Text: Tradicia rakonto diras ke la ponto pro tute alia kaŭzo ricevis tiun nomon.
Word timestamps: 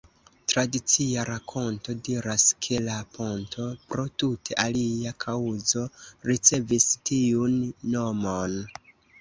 Tradicia 0.51 1.25
rakonto 1.27 1.93
diras 2.07 2.45
ke 2.67 2.79
la 2.87 2.95
ponto 3.17 3.67
pro 3.91 4.07
tute 4.23 4.59
alia 4.65 5.13
kaŭzo 5.27 5.87
ricevis 6.33 6.91
tiun 7.11 7.61
nomon. 7.95 8.61